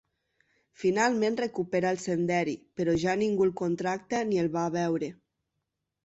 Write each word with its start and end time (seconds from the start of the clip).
Finalment 0.83 1.35
recupera 1.41 1.91
el 1.95 1.99
senderi, 2.03 2.55
però 2.81 2.95
ja 3.03 3.13
ningú 3.23 3.45
el 3.47 3.51
contracta 3.59 4.23
ni 4.31 4.41
el 4.45 4.49
va 4.57 4.63
a 4.71 4.73
veure. 4.77 5.11